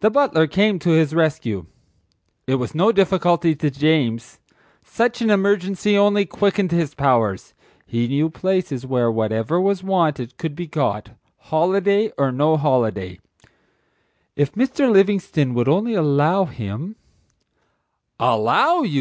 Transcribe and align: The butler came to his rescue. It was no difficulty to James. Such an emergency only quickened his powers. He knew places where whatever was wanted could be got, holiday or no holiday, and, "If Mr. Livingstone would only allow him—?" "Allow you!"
The 0.00 0.10
butler 0.10 0.48
came 0.48 0.80
to 0.80 0.90
his 0.90 1.14
rescue. 1.14 1.66
It 2.48 2.56
was 2.56 2.74
no 2.74 2.90
difficulty 2.90 3.54
to 3.54 3.70
James. 3.70 4.40
Such 4.82 5.22
an 5.22 5.30
emergency 5.30 5.96
only 5.96 6.26
quickened 6.26 6.72
his 6.72 6.96
powers. 6.96 7.54
He 7.86 8.08
knew 8.08 8.28
places 8.28 8.84
where 8.84 9.08
whatever 9.10 9.60
was 9.60 9.84
wanted 9.84 10.36
could 10.36 10.56
be 10.56 10.66
got, 10.66 11.10
holiday 11.38 12.10
or 12.18 12.32
no 12.32 12.56
holiday, 12.56 13.18
and, 13.18 13.18
"If 14.34 14.54
Mr. 14.54 14.90
Livingstone 14.90 15.54
would 15.54 15.68
only 15.68 15.94
allow 15.94 16.46
him—?" 16.46 16.96
"Allow 18.18 18.82
you!" 18.82 18.88